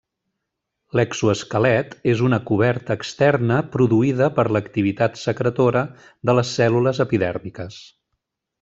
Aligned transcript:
L'exoesquelet 0.99 1.91
és 2.13 2.23
una 2.29 2.39
coberta 2.51 2.97
externa 3.01 3.59
produïda 3.75 4.31
per 4.39 4.47
l'activitat 4.57 5.23
secretora 5.27 5.85
de 6.31 6.37
les 6.39 6.57
cèl·lules 6.61 7.05
epidèrmiques. 7.09 7.79